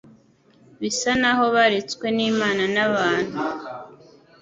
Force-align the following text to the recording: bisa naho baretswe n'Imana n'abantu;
bisa 0.79 1.11
naho 1.21 1.45
baretswe 1.55 2.05
n'Imana 2.17 2.63
n'abantu; 2.75 3.39